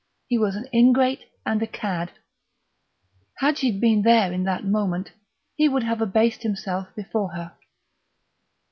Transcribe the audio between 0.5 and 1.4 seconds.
an ingrate